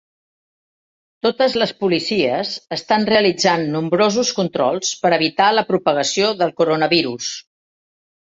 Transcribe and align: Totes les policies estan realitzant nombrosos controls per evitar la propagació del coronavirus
Totes 1.25 1.55
les 1.63 1.73
policies 1.81 2.53
estan 2.77 3.03
realitzant 3.11 3.67
nombrosos 3.75 4.31
controls 4.39 4.91
per 5.03 5.13
evitar 5.19 5.53
la 5.57 5.65
propagació 5.73 6.31
del 6.43 6.57
coronavirus 6.63 7.29